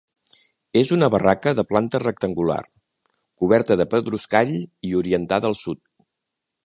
[0.79, 2.57] És una barraca de planta rectangular,
[3.43, 5.83] coberta de pedruscall i orientada al sud.